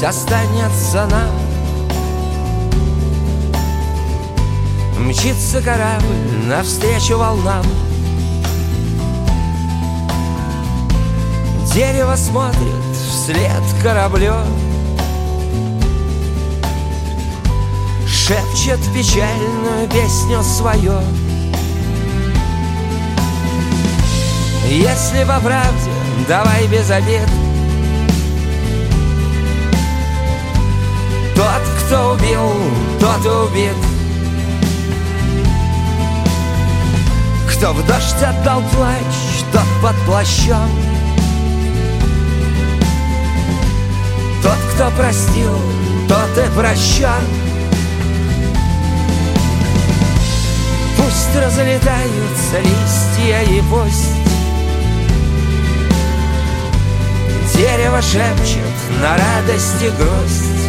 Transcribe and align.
здесь 0.00 0.02
останется 0.02 1.06
нам. 1.06 1.30
Мчится 4.98 5.60
корабль 5.60 6.46
навстречу 6.46 7.16
волнам. 7.16 7.64
Дерево 11.72 12.16
смотрит 12.16 12.96
вслед 13.08 13.62
кораблю. 13.82 14.34
Шепчет 18.06 18.80
печальную 18.94 19.88
песню 19.88 20.42
свою. 20.42 21.00
Если 24.68 25.24
по 25.24 25.40
правде, 25.40 25.90
давай 26.28 26.66
без 26.68 26.90
обид 26.90 27.28
Тот, 31.40 31.62
кто 31.78 32.12
убил, 32.12 32.52
тот 33.00 33.24
убит. 33.24 33.74
Кто 37.48 37.72
в 37.72 37.86
дождь 37.86 38.22
отдал 38.22 38.60
плач, 38.74 39.42
тот 39.50 39.64
под 39.80 39.96
плащом. 40.04 40.68
Тот, 44.42 44.58
кто 44.74 44.90
простил, 44.90 45.58
тот 46.10 46.44
и 46.44 46.50
прощен. 46.54 47.24
Пусть 50.98 51.36
разлетаются 51.36 52.58
листья 52.58 53.40
и 53.50 53.62
пусть 53.62 54.20
Дерево 57.54 58.02
шепчет 58.02 59.00
на 59.00 59.16
радость 59.16 59.82
и 59.82 59.88
грусть 59.88 60.59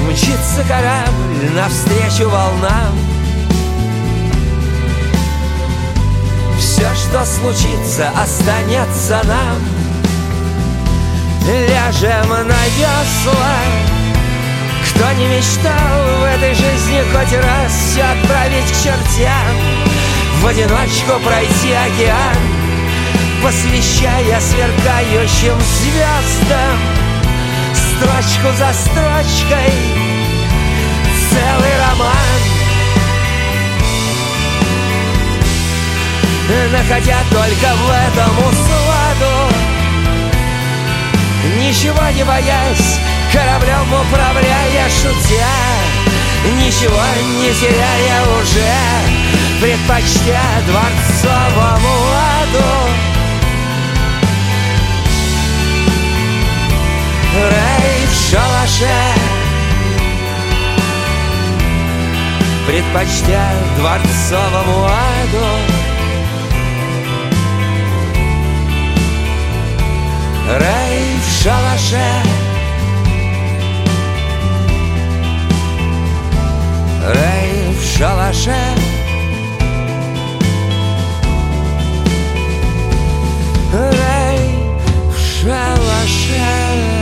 Мчится 0.00 0.64
корабль 0.68 1.50
навстречу 1.54 2.28
волнам. 2.28 2.98
Все, 6.58 6.88
что 6.94 7.24
случится, 7.24 8.10
останется 8.20 9.20
нам. 9.24 9.56
Ляжем 11.46 12.28
на 12.28 12.66
весла. 12.76 13.94
Кто 14.94 15.12
не 15.14 15.26
мечтал 15.26 16.20
в 16.20 16.22
этой 16.22 16.54
жизни 16.54 17.02
хоть 17.12 17.32
раз 17.32 17.72
Все 17.72 18.02
отправить 18.02 18.70
к 18.70 18.76
чертям? 18.76 19.56
В 20.40 20.46
одиночку 20.46 21.18
пройти 21.24 21.72
океан 21.72 22.36
Посвящая 23.42 24.40
сверкающим 24.40 25.58
звездам 25.80 27.03
Строчку 28.04 28.52
за 28.58 28.72
строчкой. 28.72 29.72
Целый 31.30 31.72
роман. 31.88 32.40
Находя 36.70 37.18
только 37.30 37.74
в 37.74 37.90
этом 37.90 38.38
усладу. 38.38 39.54
Ничего 41.58 42.10
не 42.14 42.24
боясь, 42.24 43.00
кораблем 43.32 43.92
управляя, 43.92 44.88
шутя. 44.90 45.46
Ничего 46.60 47.02
не 47.40 47.52
теряя 47.54 48.22
уже, 48.38 48.74
предпочтя 49.60 50.42
дворцовому 50.66 51.88
ладу 52.10 53.03
шалаше 58.64 59.14
Предпочтя 62.66 63.52
дворцовому 63.76 64.86
аду. 64.86 65.46
Рай 70.48 70.98
в 71.20 71.42
шалаше. 71.42 72.08
Рай 77.06 77.74
в 77.78 77.98
шалаше. 77.98 78.56
Рай 83.72 84.40
в 85.10 85.18
шалаше 85.18 86.93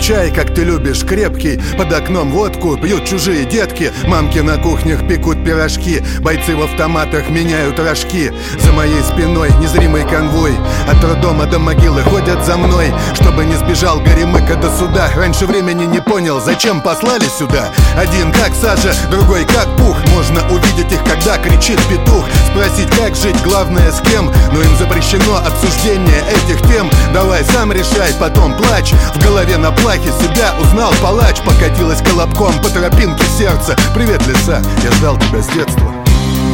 Чай, 0.00 0.30
как 0.30 0.54
ты 0.54 0.64
любишь, 0.64 1.04
крепкий. 1.04 1.60
Под 1.78 1.92
окном 1.92 2.30
водку 2.30 2.76
пьют 2.76 3.04
чужие 3.04 3.44
детки. 3.44 3.92
Мамки 4.06 4.38
на 4.38 4.56
кухнях 4.58 5.06
пекут 5.08 5.44
пирожки. 5.44 6.02
Бойцы 6.20 6.56
в 6.56 6.62
автоматах 6.62 7.30
меняют 7.30 7.78
рожки. 7.78 8.32
За 8.58 8.72
моей 8.72 9.00
спиной 9.02 9.50
незримый 9.60 10.06
конвой. 10.08 10.52
От 10.88 11.02
роддома 11.02 11.46
до 11.46 11.58
могилы 11.58 12.02
ходят 12.02 12.44
за 12.44 12.56
мной. 12.56 12.92
Чтобы 13.14 13.44
не 13.44 13.54
сбежал 13.54 14.00
Горемыка 14.00 14.56
до 14.56 14.70
суда. 14.76 15.08
Раньше 15.16 15.46
времени 15.46 15.84
не 15.84 16.00
понял, 16.00 16.40
зачем 16.40 16.80
послали 16.82 17.26
сюда. 17.26 17.68
Один 17.96 18.32
как 18.32 18.52
Саша, 18.54 18.94
другой 19.10 19.44
как 19.44 19.68
Пух. 19.76 19.96
Можно 20.14 20.42
увидеть 20.50 20.92
их, 20.92 21.02
когда 21.04 21.38
кричит 21.38 21.80
петух. 21.88 22.24
Спросить, 22.50 22.90
как 22.96 23.14
жить, 23.14 23.42
главное 23.42 23.90
с 23.90 24.00
кем. 24.00 24.32
Но 24.52 24.60
им 24.60 24.76
запрещено 24.78 25.36
обсуждение 25.36 26.22
этих 26.28 26.60
тем. 26.68 26.90
Давай 27.12 27.44
сам 27.44 27.72
решай, 27.72 28.12
потом 28.20 28.54
плачь. 28.56 28.92
В 29.14 29.24
голове 29.24 29.56
на 29.56 29.72
плач 29.72 29.93
плахе 29.94 30.10
себя 30.20 30.54
узнал. 30.60 30.92
Палач 31.02 31.40
Покатилась 31.42 32.00
колобком 32.02 32.52
по 32.62 32.68
тропинке 32.68 33.24
сердца. 33.38 33.76
Привет, 33.94 34.26
лиса, 34.26 34.62
я 34.82 34.92
ждал 34.92 35.16
тебя 35.18 35.42
с 35.42 35.48
детства 35.48 35.92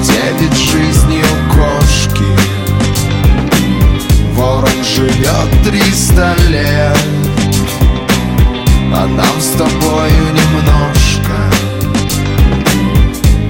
Девять 0.03 0.57
жизней 0.57 1.25
кошки. 1.49 2.25
Ворон 4.35 4.85
живет 4.85 5.51
триста 5.65 6.35
лет. 6.49 6.99
А 8.95 9.07
нам 9.07 9.41
с 9.41 9.51
тобою 9.51 10.25
немножко. 10.33 11.37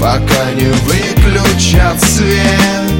Пока 0.00 0.52
не 0.54 0.66
выключат 0.84 2.00
свет 2.02 2.99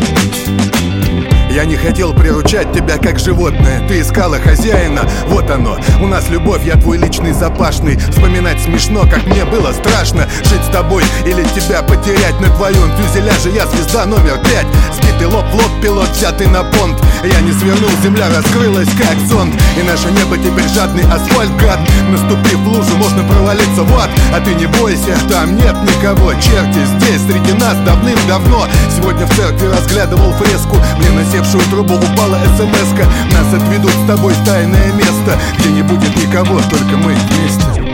я 1.51 1.65
не 1.65 1.77
хотел 1.77 2.15
приручать 2.15 2.73
тебя 2.73 2.97
как 2.99 3.19
животное. 3.19 3.87
Ты 3.89 4.01
искала 4.01 4.39
хозяина, 4.39 5.03
вот 5.27 5.51
оно. 5.51 5.77
У 6.01 6.07
нас 6.07 6.29
любовь, 6.31 6.65
я 6.65 6.77
твой 6.77 6.99
личный 6.99 7.33
запашный. 7.33 7.97
Вспоминать 7.97 8.61
смешно, 8.61 9.03
как 9.03 9.27
мне 9.27 9.45
было 9.45 9.73
страшно. 9.73 10.29
Жить 10.45 10.65
с 10.65 10.73
тобой 10.73 11.03
или 11.27 11.43
тебя 11.55 11.83
потерять 11.83 12.39
На 12.41 12.49
твоем 12.57 12.91
фюзеляже? 12.97 13.51
Я 13.51 13.67
звезда 13.67 14.07
номер 14.07 14.39
пять. 14.45 14.67
Сбитый 14.95 15.27
лоб 15.27 15.45
в 15.51 15.55
лоб, 15.55 15.71
пилот 15.83 16.09
взятый 16.11 16.47
на 16.47 16.63
понт. 16.63 16.97
Я 17.25 17.41
не 17.41 17.53
свернул, 17.53 17.91
земля 18.03 18.29
раскрылась 18.35 18.89
как 18.97 19.19
зонт 19.29 19.55
И 19.79 19.83
наше 19.83 20.11
небо 20.13 20.39
теперь 20.39 20.69
жадный 20.69 21.05
асфальт, 21.05 21.55
гад. 21.57 21.81
Наступив 22.11 22.59
в 22.61 22.69
лужу, 22.69 22.97
можно 22.97 23.25
провалиться 23.25 23.83
в 23.83 23.99
ад. 23.99 24.11
А 24.33 24.41
ты 24.41 24.55
не 24.55 24.67
бойся, 24.67 25.17
там 25.29 25.57
нет 25.57 25.75
никого. 25.83 26.33
Черти 26.35 26.85
здесь, 26.97 27.23
среди 27.23 27.53
нас 27.55 27.77
давным-давно. 27.85 28.67
Сегодня 28.97 29.27
в 29.27 29.35
церкви 29.37 29.67
разглядывал 29.67 30.33
фреску. 30.35 30.77
Мне 30.99 31.11
на 31.11 31.25
севшую 31.41 31.65
трубу 31.71 31.95
упала 31.95 32.39
смс 32.57 32.93
-ка. 32.93 33.07
Нас 33.33 33.55
отведут 33.55 33.93
с 33.93 34.07
тобой 34.07 34.35
в 34.35 34.45
тайное 34.45 34.93
место 34.93 35.39
Где 35.59 35.71
не 35.71 35.83
будет 35.83 36.15
никого, 36.17 36.61
только 36.71 36.97
мы 36.97 37.15
вместе 37.15 37.90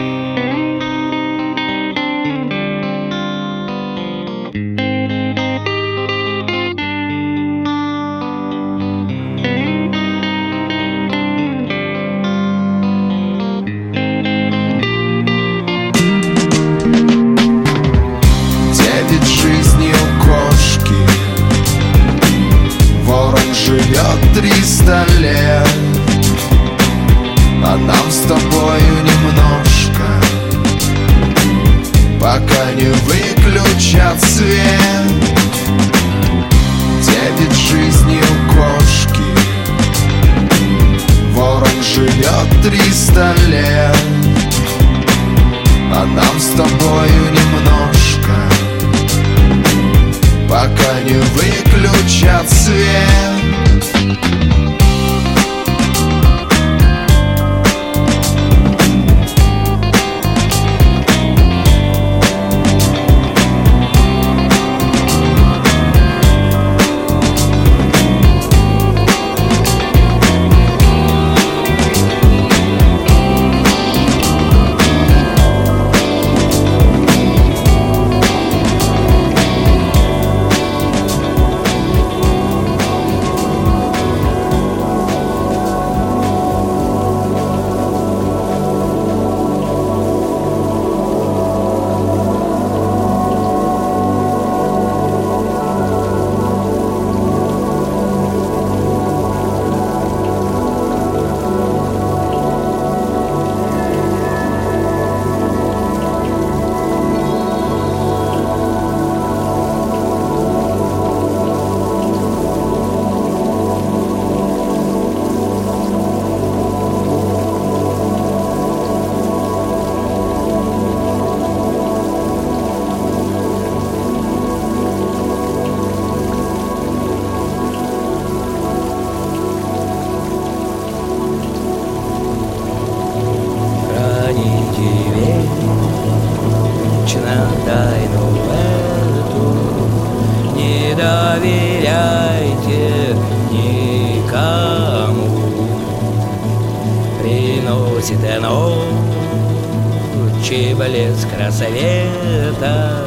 блеск 150.77 151.29
рассвета 151.39 153.07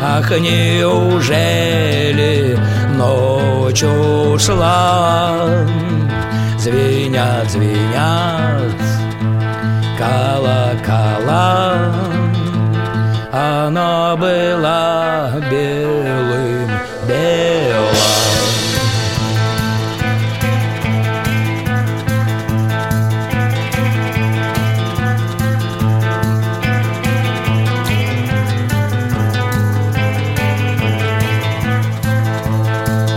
Ах, 0.02 0.30
неужели 0.38 1.38
ночь 2.96 3.82
ушла? 3.82 5.34
Звенят, 6.58 7.50
звенят 7.50 8.80
колокола 9.98 11.66
Она 13.38 14.16
была 14.16 15.30
белым, 15.50 16.70
белым. 17.06 17.96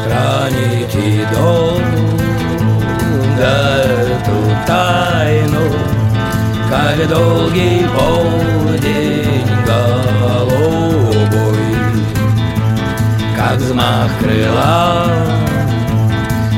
Храните 0.04 1.26
долго 1.34 1.80
эту 3.88 4.38
тайну, 4.68 5.66
Как 6.70 7.08
долгий 7.08 7.79
Взмах 14.00 14.16
крыла, 14.20 15.08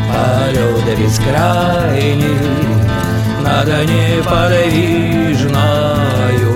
полет 0.08 0.88
бескрайний 1.00 2.40
Над 3.42 3.68
неподвижною 3.90 6.54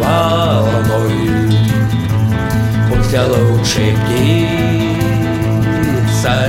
волной. 0.00 1.18
Пусть 2.88 3.16
лучше 3.18 3.84
птица 4.06 4.74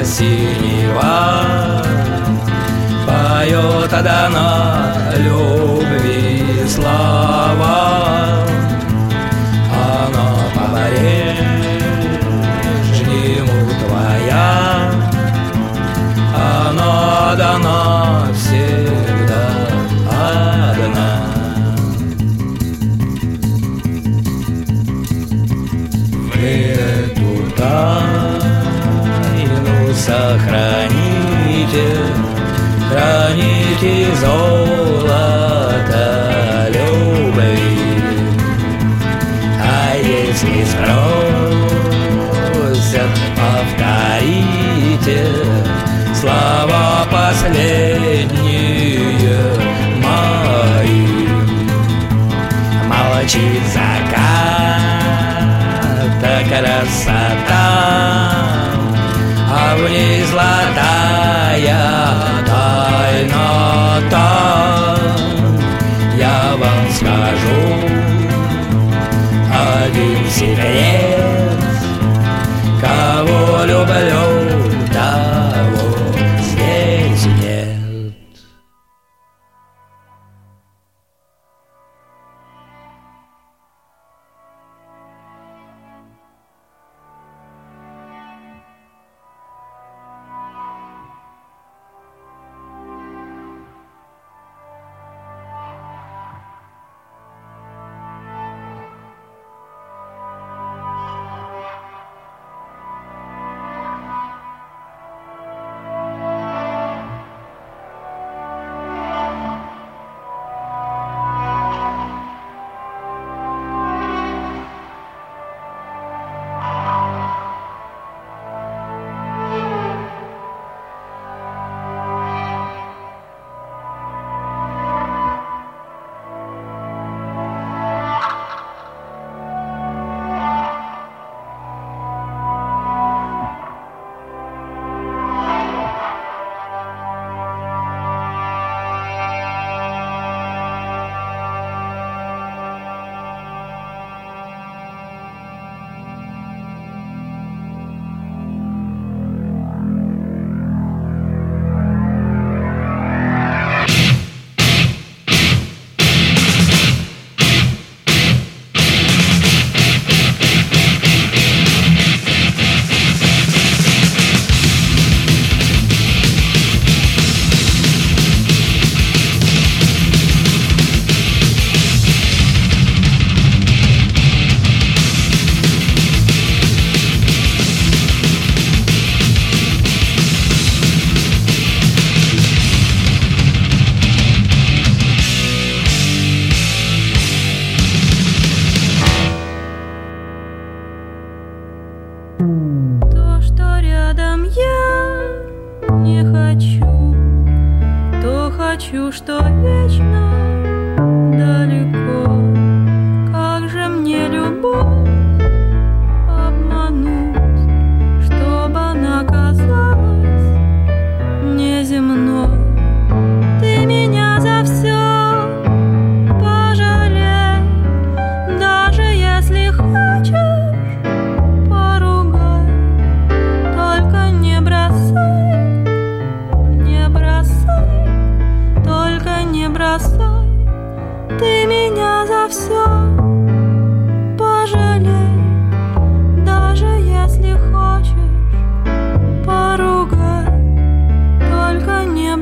синего 0.06 1.14
Поет 3.06 3.92
одна 3.92 5.04
любви 5.18 5.75
по-прежнему 13.16 13.70
твоя 13.88 14.92
Она 16.36 17.36
дана 17.36 17.75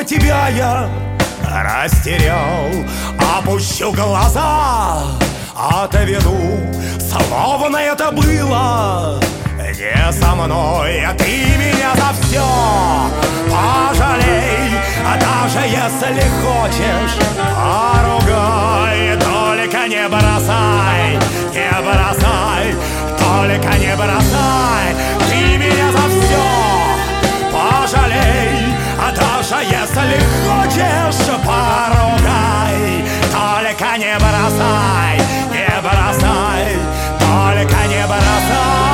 только 0.00 0.04
тебя 0.04 0.48
я 0.48 0.88
растерял. 1.42 2.70
Опущу 3.38 3.92
глаза, 3.92 5.02
отведу. 5.54 6.38
Словно 6.98 7.76
это 7.76 8.10
было. 8.10 9.20
Не 9.58 10.12
со 10.12 10.34
мной 10.34 11.04
а 11.04 11.14
Ты 11.14 11.24
меня 11.56 11.94
за 11.94 12.12
все 12.22 12.44
пожалей. 13.50 14.74
А 15.06 15.18
даже 15.18 15.66
если 15.66 16.22
хочешь, 16.42 17.16
поругай. 17.56 19.16
Только 19.18 19.88
не 19.88 20.08
бросай, 20.08 21.18
не 21.52 21.70
бросай. 21.82 22.74
Только 23.18 23.78
не 23.78 23.96
бросай. 23.96 25.19
Если 29.62 30.18
хочешь, 30.46 31.26
поругай. 31.44 33.04
Только 33.30 33.98
не 33.98 34.14
бросай, 34.18 35.18
не 35.50 35.80
бросай 35.82 36.76
Только 37.18 37.86
не 37.88 38.06
бросай. 38.06 38.89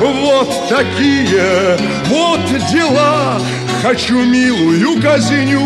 Вот 0.00 0.68
такие 0.68 1.76
вот 2.06 2.40
дела, 2.72 3.40
хочу 3.82 4.24
милую 4.24 5.02
казню 5.02 5.62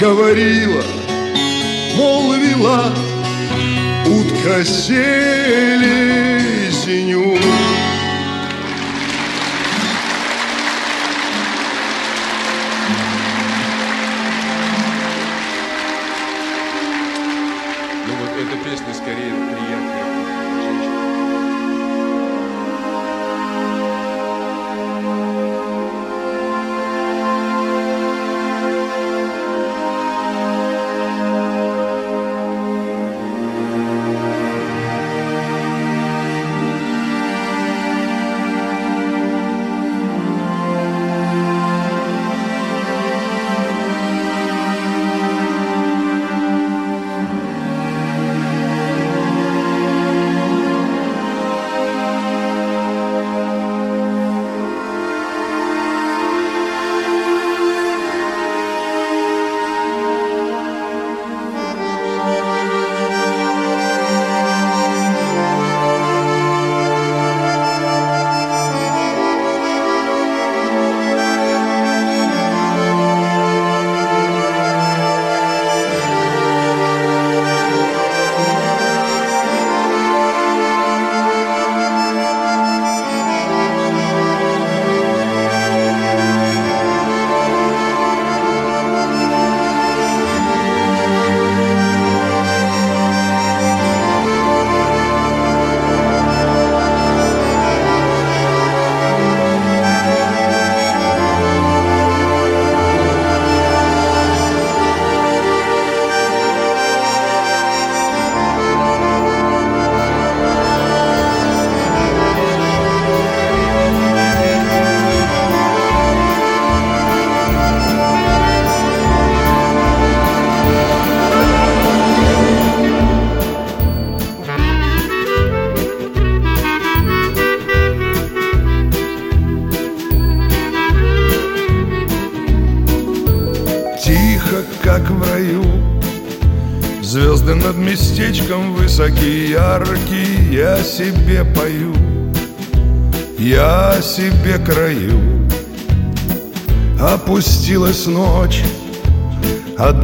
говорила, 0.00 0.82
молвила 1.96 2.92
утка 4.06 4.64
селезеню. 4.64 5.64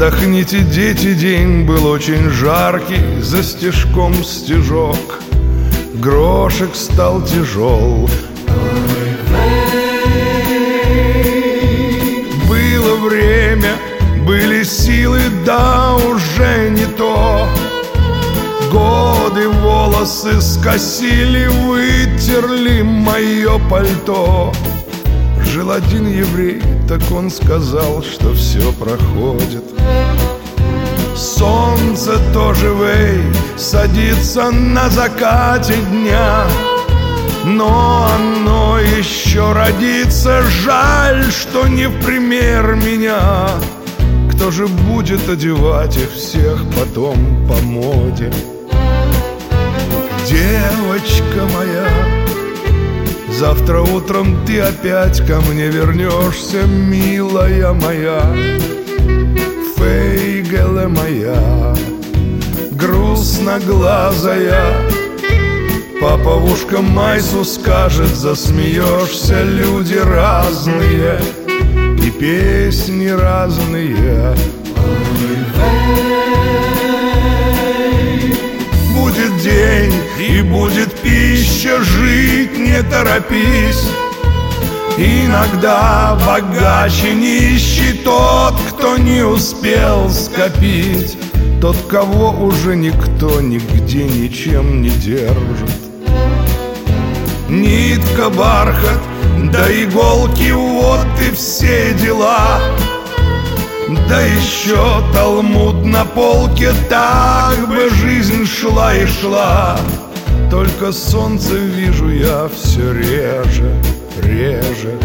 Отдохните, 0.00 0.60
дети, 0.62 1.12
день 1.12 1.66
был 1.66 1.84
очень 1.84 2.30
жаркий 2.30 3.20
За 3.20 3.42
стежком 3.42 4.14
стежок. 4.24 5.20
Грошек 5.92 6.74
стал 6.74 7.20
тяжел. 7.20 8.08
Было 12.48 12.96
время, 13.06 13.76
были 14.26 14.62
силы, 14.64 15.20
да 15.44 15.94
уже 15.96 16.70
не 16.70 16.86
то. 16.96 17.46
Годы 18.72 19.48
волосы 19.48 20.40
скосили, 20.40 21.46
вытерли 21.66 22.80
мое 22.80 23.58
пальто. 23.68 24.50
Жил 25.42 25.70
один 25.70 26.08
еврей, 26.08 26.62
так 26.90 27.12
он 27.12 27.30
сказал, 27.30 28.02
что 28.02 28.34
все 28.34 28.72
проходит. 28.72 29.62
Солнце 31.14 32.18
тоже 32.34 32.74
вей, 32.74 33.22
садится 33.56 34.50
на 34.50 34.90
закате 34.90 35.74
дня. 35.92 36.44
Но 37.44 38.08
оно 38.12 38.80
еще 38.80 39.52
родится. 39.52 40.42
Жаль, 40.42 41.30
что 41.30 41.68
не 41.68 41.86
в 41.86 42.04
пример 42.04 42.74
меня. 42.74 43.50
Кто 44.32 44.50
же 44.50 44.66
будет 44.66 45.28
одевать 45.28 45.96
их 45.96 46.10
всех 46.12 46.60
потом 46.76 47.46
по 47.46 47.54
моде? 47.62 48.32
Девочка 50.26 51.46
моя 51.54 52.19
Завтра 53.38 53.80
утром 53.80 54.44
ты 54.46 54.60
опять 54.60 55.26
ко 55.26 55.40
мне 55.40 55.68
вернешься, 55.68 56.62
милая 56.66 57.72
моя. 57.72 58.22
Фейгеле 59.76 60.88
моя 60.88 61.70
грустноглазая. 62.80 64.90
Ушко 66.50 66.80
Майсу 66.80 67.44
скажет, 67.44 68.08
засмеешься, 68.08 69.42
люди 69.42 69.96
разные. 69.96 71.20
И 72.02 72.10
песни 72.10 73.08
разные. 73.08 74.34
Будет 78.94 79.36
день 79.42 79.92
и 80.18 80.42
будет 80.42 80.92
пища, 81.60 81.82
жить 81.82 82.58
не 82.58 82.82
торопись. 82.82 83.88
Иногда 84.96 86.18
богаче 86.26 87.14
нищий 87.14 87.98
тот, 88.04 88.54
кто 88.70 88.96
не 88.96 89.22
успел 89.22 90.10
скопить. 90.10 91.18
Тот, 91.60 91.76
кого 91.88 92.30
уже 92.44 92.76
никто 92.76 93.40
нигде 93.40 94.04
ничем 94.04 94.82
не 94.82 94.90
держит. 94.90 95.70
Нитка, 97.48 98.30
бархат, 98.30 99.00
да 99.52 99.70
иголки, 99.70 100.52
вот 100.52 101.06
и 101.26 101.34
все 101.34 101.94
дела. 101.94 102.60
Да 104.08 104.20
еще 104.20 105.02
талмуд 105.12 105.84
на 105.84 106.04
полке, 106.04 106.72
так 106.88 107.68
бы 107.68 107.90
жизнь 107.90 108.46
шла 108.46 108.94
и 108.94 109.06
шла. 109.06 109.76
Только 110.50 110.90
солнце 110.90 111.54
вижу 111.54 112.08
я 112.10 112.48
все 112.48 112.92
реже, 112.92 113.80
реже. 114.20 114.98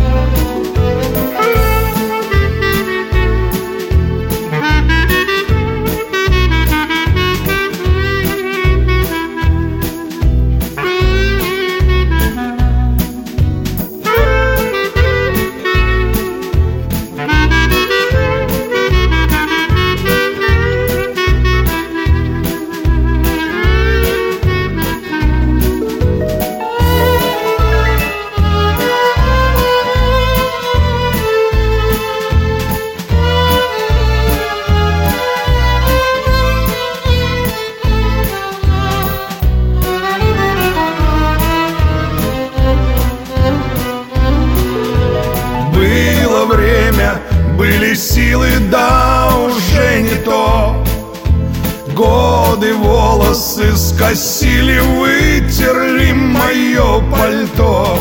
Скосили, 53.95 54.79
вытерли 54.79 56.11
мое 56.11 56.99
пальто. 57.09 57.97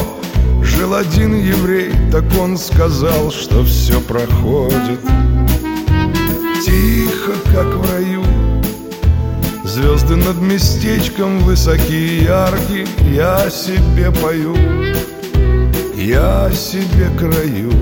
Жил 0.63 0.95
один 0.95 1.35
еврей, 1.35 1.93
так 2.11 2.25
он 2.39 2.57
сказал, 2.59 3.31
что 3.31 3.63
все 3.65 4.01
проходит. 4.01 5.01
Тихо, 6.65 7.33
как 7.53 7.67
в 7.67 7.93
раю. 7.93 8.25
Звезды 9.65 10.17
над 10.17 10.41
местечком 10.41 11.39
высокие 11.41 12.19
и 12.19 12.25
яркие. 12.25 12.87
Я 13.13 13.49
себе 13.51 14.11
пою. 14.11 14.57
Я 15.97 16.51
себе 16.53 17.09
краю, 17.19 17.73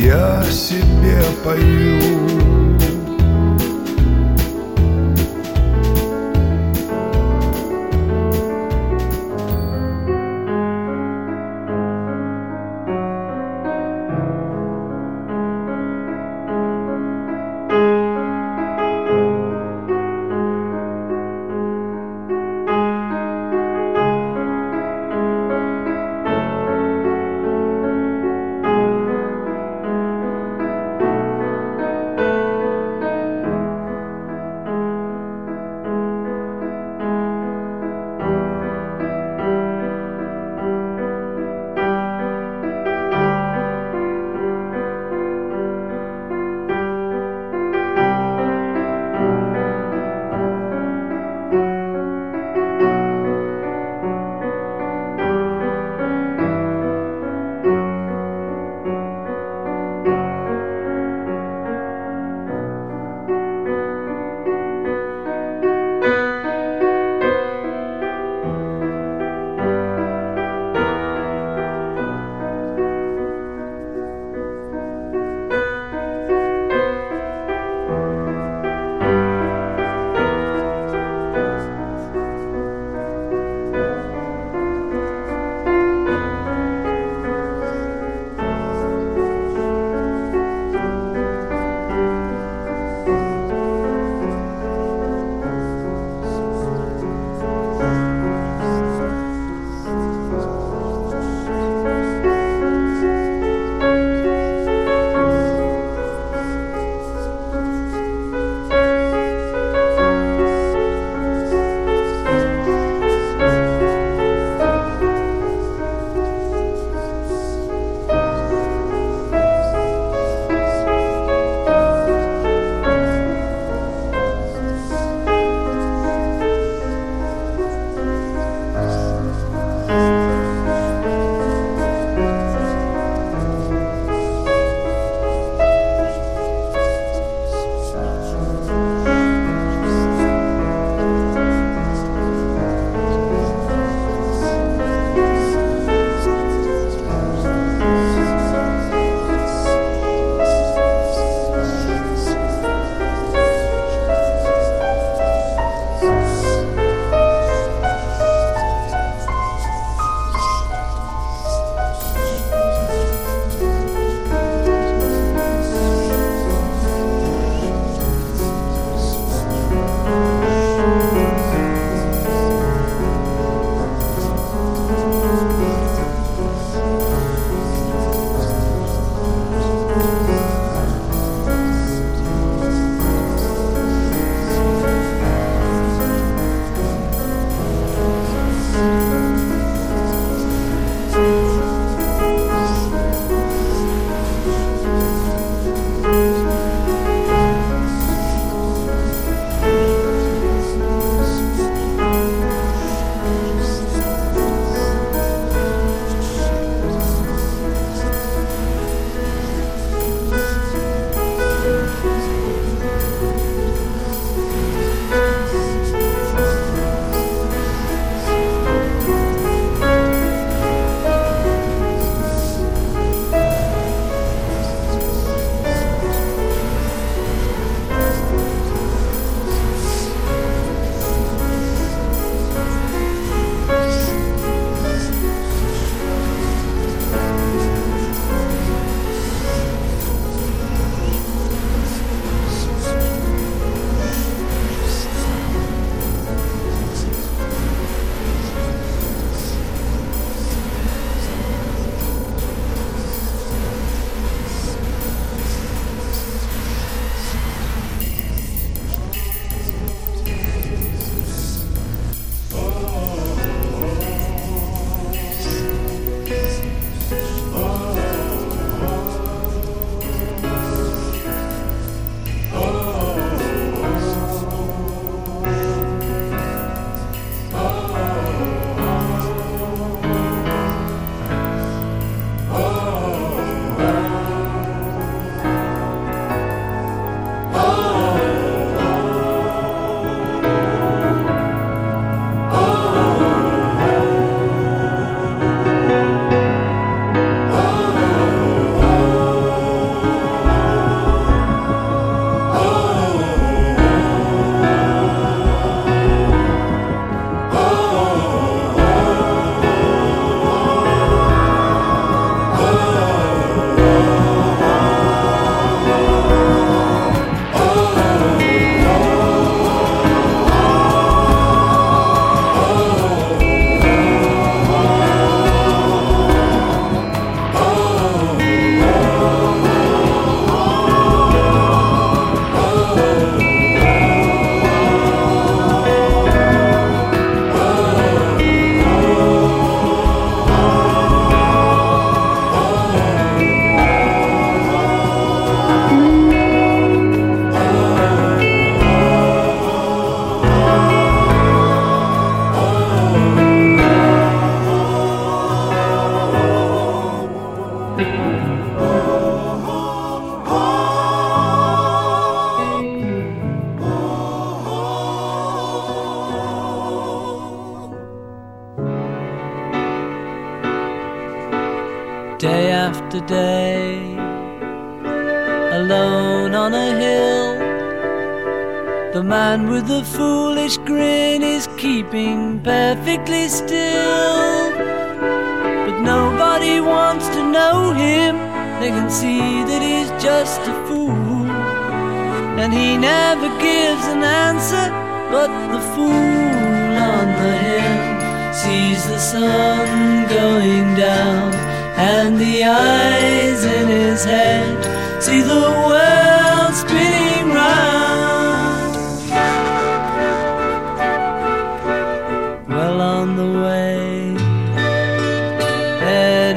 я 0.00 0.44
себе 0.44 1.24
пою. 1.42 2.47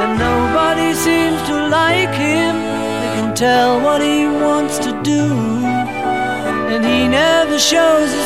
And 0.00 0.12
nobody 0.18 0.94
seems 0.94 1.40
to 1.48 1.54
like 1.68 2.14
him. 2.26 2.54
They 3.00 3.10
can 3.16 3.34
tell 3.34 3.80
what 3.80 4.00
he 4.00 4.26
wants 4.26 4.78
to 4.86 4.92
do, 5.02 5.24
and 6.72 6.82
he 6.84 7.00
never 7.08 7.58
shows 7.58 8.17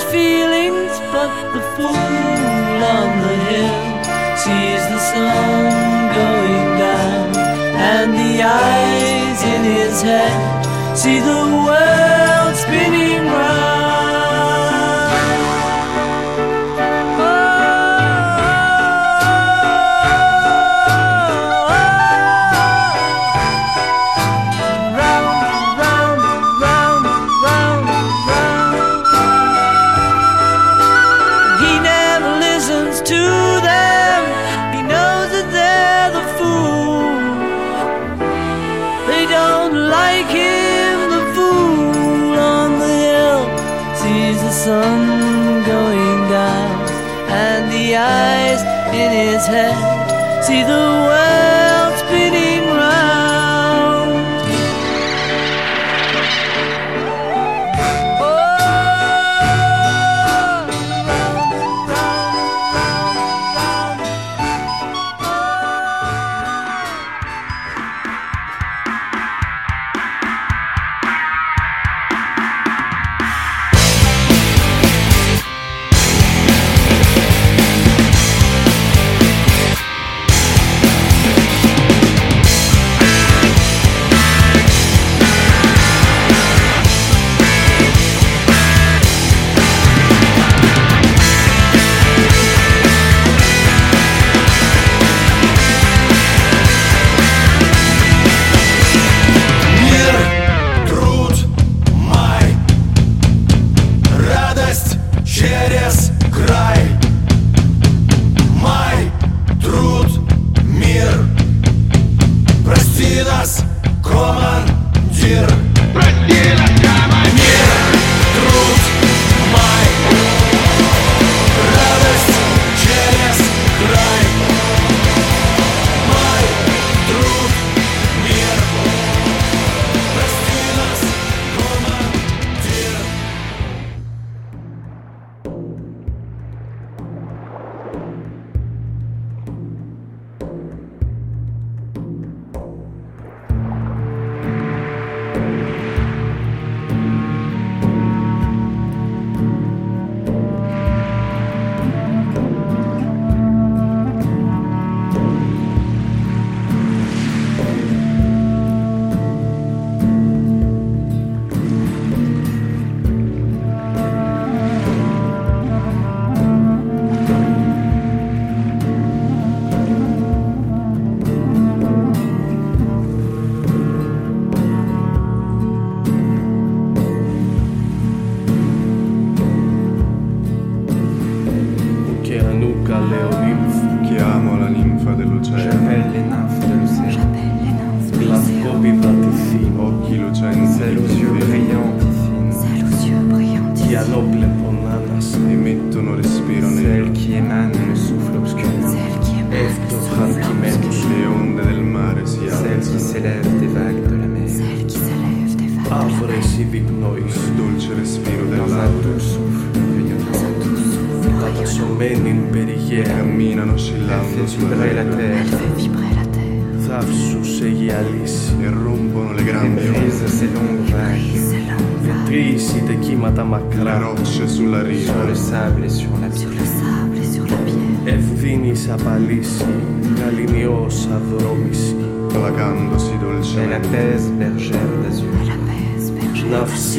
his 9.93 10.01
head. 10.01 10.97
See 10.97 11.21
the 11.21 11.41
world. 11.67 12.22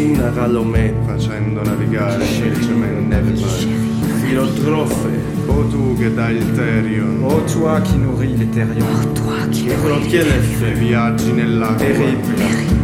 narralo 0.02 0.62
a 0.62 1.06
facendo 1.06 1.62
navigare 1.62 2.26
cioè, 2.26 2.34
cioè, 2.34 2.52
felicemente 2.52 3.22
le 3.22 3.30
eh, 3.30 3.40
pagine. 3.40 3.76
Cioè, 4.00 4.20
Philotrophe. 4.22 5.22
O 5.46 5.68
tu 5.68 5.96
che 5.98 6.14
dai 6.14 6.36
il 6.36 6.52
Terion. 6.54 7.22
O 7.22 7.28
oh, 7.28 7.44
toi 7.44 7.80
qui 7.82 7.98
nourris 7.98 8.36
l'Eterion. 8.38 8.88
O 8.88 9.02
oh, 9.02 9.12
toi 9.12 9.48
qui 9.50 9.68
nourris 9.68 10.62
E 10.62 10.74
viaggi 10.74 11.32
nell'acqua. 11.32 11.76
Terribile. 11.76 12.82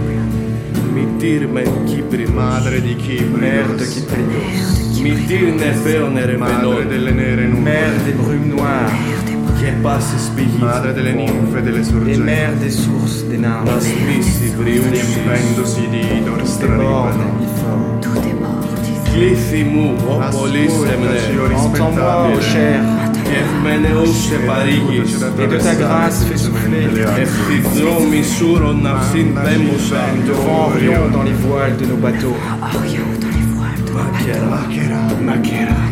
Mi 0.93 1.07
dirme 1.18 1.64
Kibri, 1.86 2.26
madre 2.26 2.80
di 2.82 2.95
Kibri. 2.95 3.39
Merde 3.39 3.86
qui 3.88 4.05
Kibri. 4.05 5.01
Mi 5.01 5.26
dirne 5.26 5.74
Feonere 5.74 6.38
Madre 6.38 6.86
delle 6.86 7.12
nere 7.12 7.45
nuvole. 7.45 7.62
Merde 7.62 8.12
brume 8.12 8.45
noire. 8.45 9.18
che 9.60 9.72
passi 9.82 10.18
spigli 10.18 10.57
des 12.60 12.72
sources 12.72 13.26
des 13.28 13.38
trasmissi 15.26 15.88
di 15.89 15.99
idore 16.18 16.45
tout 17.99 18.18
est 18.18 18.39
mort 18.39 18.68
Glissez-moi, 19.12 19.95
repolissez-moi, 20.07 21.10
cher, 22.39 22.82
et 25.39 25.47
de 25.47 25.57
ta 25.57 25.76
grâce 25.76 26.24
fais 26.26 26.38
souffler. 26.38 26.88
Devant 30.26 30.68
Orion 30.68 31.10
dans 31.12 31.24
les 31.24 31.34
voiles 31.34 31.76
de 31.78 31.86
nos 31.86 31.97
bateaux. 31.97 32.36
Orion 32.62 33.07
dans 33.20 33.28
de 33.28 35.20
nos 35.20 35.32
bateaux. 35.32 35.89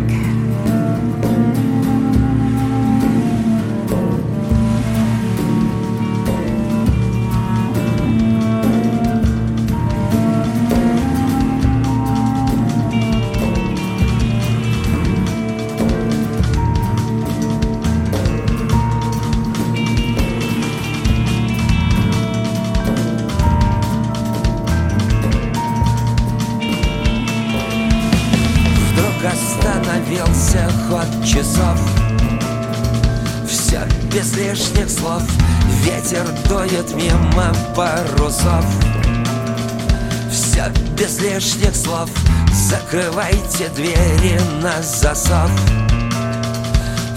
Закрывайте 42.89 43.67
двери 43.75 44.39
на 44.61 44.81
засов 44.81 45.51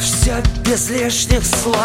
Все 0.01 0.43
без 0.65 0.91
лишних 0.91 1.47
слов. 1.47 1.79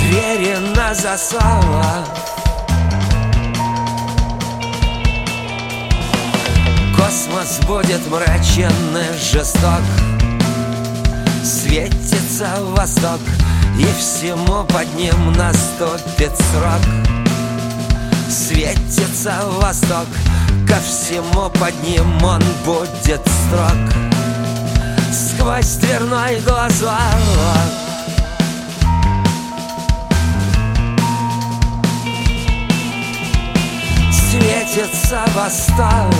Двери 0.00 0.56
на 0.74 0.94
засов 0.94 1.64
Космос 6.96 7.60
будет 7.68 8.04
мрачен 8.10 8.72
и 8.96 9.16
жесток. 9.16 9.82
Светится 11.44 12.48
восток 12.62 13.20
И 13.78 13.86
всему 13.96 14.64
под 14.64 14.92
ним 14.96 15.32
наступит 15.32 16.32
срок. 16.36 16.82
Светится 18.28 19.40
восток 19.60 20.06
Ко 20.68 20.80
всему 20.80 21.48
под 21.48 21.82
ним 21.82 22.22
он 22.22 22.42
будет 22.64 23.22
строг. 23.26 23.78
Сквозь 25.10 25.76
дверной 25.76 26.40
глазок 26.40 26.92
Светится 34.12 35.22
восток. 35.34 36.12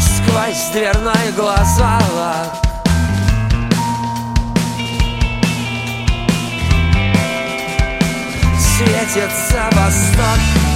Сквозь 0.00 0.70
дверной 0.72 1.32
глазок 1.36 2.69
Светится 8.80 9.68
восток 9.72 10.69